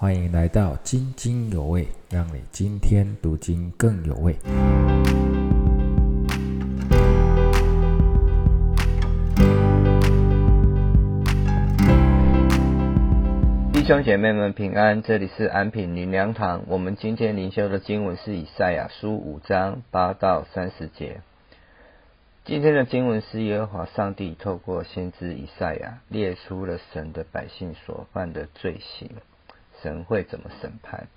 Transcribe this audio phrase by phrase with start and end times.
[0.00, 4.32] 欢迎来到津津有味，让你今天读经更有味。
[13.72, 16.62] 弟兄姐妹们平安，这里是安品灵粮堂。
[16.68, 21.22] 我们今天灵修的经文是以赛亚书五章八到三十节。
[22.44, 29.10] 今天的经文是耶和华上帝透过先知以赛亚列出了神的百姓所犯的罪行，
[29.82, 31.08] 神会怎么审判？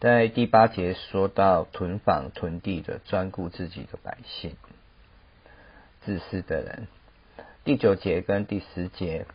[0.00, 4.56] 在第八节说到囤房囤地的专顾自己的百姓，
[6.02, 6.88] 自私的人。
[7.64, 9.26] 第九节跟第十节，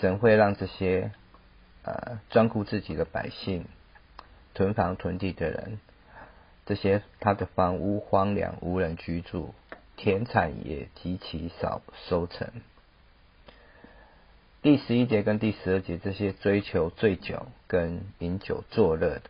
[0.00, 1.12] 神会让这些
[1.84, 3.64] 呃专顾自己的百姓、
[4.52, 5.80] 囤房囤地的人，
[6.66, 9.54] 这些他的房屋荒凉无人居住。
[9.96, 12.48] 田产也极其少收成。
[14.62, 19.22] 第十一节跟第十二节，这些追求醉酒跟饮酒作乐的，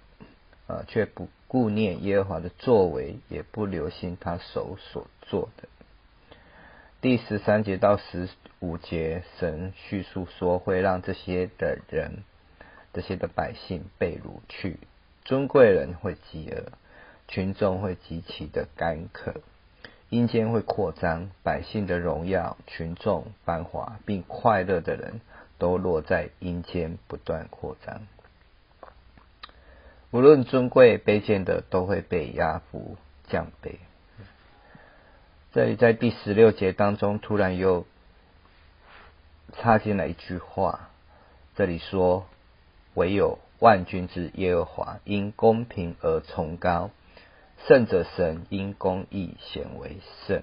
[0.66, 5.68] 啊，却不顾念耶和华的作为，也不留心他手所做的。
[7.00, 8.28] 第十三节到十
[8.58, 12.24] 五节，神叙述说会让这些的人，
[12.92, 14.80] 这些的百姓被掳去，
[15.24, 16.72] 尊贵人会饥饿，
[17.28, 19.40] 群众会极其的干渴。
[20.10, 25.20] 阴间会扩张，百姓的荣耀、群众繁华并快乐的人
[25.56, 28.02] 都落在阴间，不断扩张。
[30.10, 32.96] 无论尊贵卑贱的，都会被压服
[33.28, 33.76] 降卑。
[35.52, 37.86] 这里在第十六节当中，突然又
[39.52, 40.90] 插进了一句话，
[41.54, 42.26] 这里说
[42.94, 46.90] ：“唯有万军之耶和华因公平而崇高。”
[47.66, 50.42] 圣者神因公义显为圣，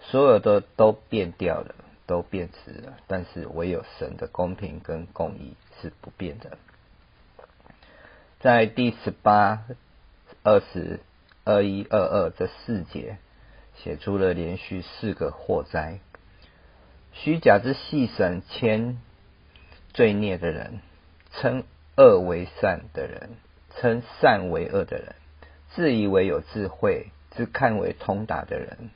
[0.00, 1.74] 所有的都变掉了，
[2.06, 6.58] 都变质了，但是唯有神的公平跟公义是不变的。
[8.38, 9.64] 在第十八、
[10.44, 11.00] 二十
[11.44, 13.16] 二一、二二这四节，
[13.76, 15.98] 写出了连续四个祸灾：
[17.12, 19.00] 虚假之细神牵
[19.94, 20.80] 罪孽的人，
[21.32, 21.64] 称
[21.96, 23.30] 恶为善的人，
[23.76, 25.14] 称善为恶的人。
[25.76, 28.88] 自以为有智慧、自看为通达的人，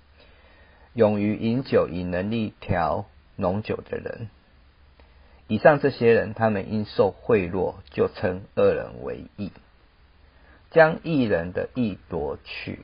[0.94, 3.04] 勇于饮酒以能力调
[3.36, 4.30] 浓酒的人，
[5.46, 9.52] 以上这些人，他们因受贿赂，就称恶人为义，
[10.70, 12.78] 将义人的义夺去。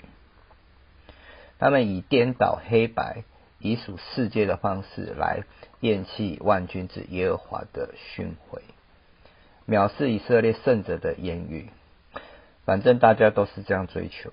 [1.59, 3.25] 他们以颠倒黑白、
[3.59, 5.45] 以属世界的方式来
[5.81, 8.61] 厌弃万军之耶和华的训诲，
[9.67, 11.71] 藐视以色列圣者的言语。
[12.67, 14.33] 反正大家都是这样追求，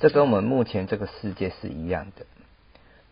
[0.00, 2.26] 这跟我们目前这个世界是一样的。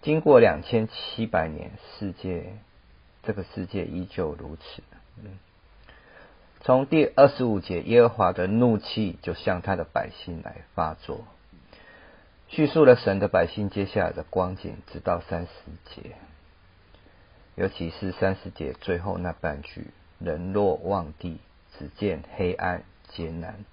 [0.03, 2.59] 经过两千七百年，世界
[3.23, 4.83] 这个世界依旧如此。
[6.61, 11.25] 从第二十五节，耶和华的怒气就向他的百姓来发作，
[12.49, 15.51] 叙述了神的百姓接下来的光景，直到三十
[15.95, 16.17] 节，
[17.55, 19.87] 尤其是三十节最后那半句
[20.19, 21.39] ：“人若望地，
[21.79, 23.65] 只见黑暗艰难。”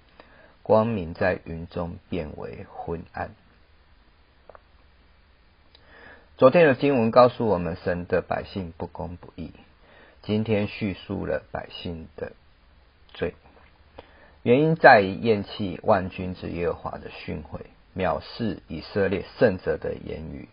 [0.72, 3.32] 光明在云中变为昏暗。
[6.38, 9.52] 昨天的经文告诉我们，神的百姓不公不义。
[10.22, 12.32] 今天叙述了百姓的
[13.12, 13.34] 罪，
[14.42, 17.60] 原因在于厌弃万军之耶和华的训诲，
[17.94, 20.48] 藐视以色列圣者的言语。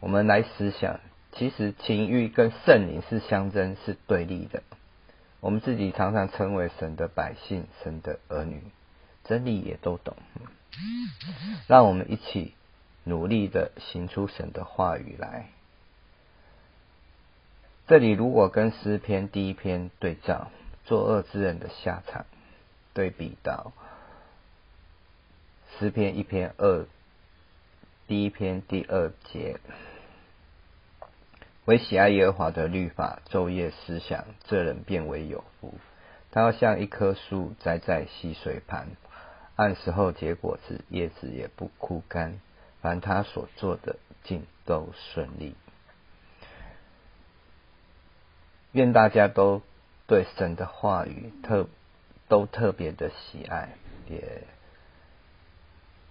[0.00, 0.98] 我们来思想，
[1.32, 4.62] 其实情欲跟圣灵是相争，是对立的。
[5.44, 8.62] 我们自己常常称为神的百姓、神的儿女，
[9.24, 10.16] 真理也都懂。
[11.66, 12.54] 让我们一起
[13.04, 15.50] 努力的行出神的话语来。
[17.86, 20.50] 这里如果跟诗篇第一篇对照，
[20.86, 22.24] 作恶之人的下场，
[22.94, 23.74] 对比到
[25.78, 26.86] 诗篇一篇二
[28.06, 29.60] 第一篇第二节。
[31.66, 35.72] 为喜爱耶和华的律法，昼夜思想，这人变为有福。
[36.30, 38.88] 他要像一棵树栽在溪水旁，
[39.56, 42.38] 按时候结果子，叶子也不枯干。
[42.82, 45.54] 凡他所做的，尽都顺利。
[48.72, 49.62] 愿大家都
[50.06, 51.66] 对神的话语特
[52.28, 53.70] 都特别的喜爱，
[54.06, 54.42] 也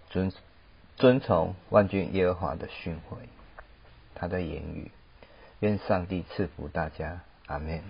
[0.09, 0.31] 遵
[0.95, 3.17] 遵从万军耶和华的训诲，
[4.15, 4.89] 他的言语。
[5.63, 7.81] 愿上帝赐福大家，阿门。